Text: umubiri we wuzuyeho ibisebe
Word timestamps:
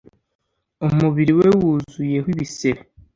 umubiri 0.87 1.33
we 1.39 1.47
wuzuyeho 1.59 2.27
ibisebe 2.33 2.81